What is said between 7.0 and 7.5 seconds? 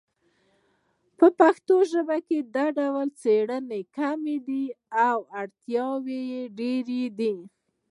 ده